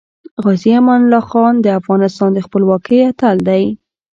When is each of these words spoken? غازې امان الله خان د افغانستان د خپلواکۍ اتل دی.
غازې 0.43 0.69
امان 0.79 0.99
الله 1.03 1.23
خان 1.29 1.53
د 1.61 1.67
افغانستان 1.79 2.29
د 2.33 2.39
خپلواکۍ 2.45 2.99
اتل 3.09 3.37
دی. 3.47 3.63